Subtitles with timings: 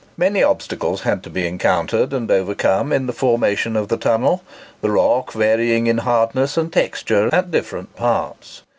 [0.17, 4.41] Many obstacles had to be encountered and overcome in the formation of the tunnel,
[4.81, 8.63] the rock varying in hardness and texture at different parts.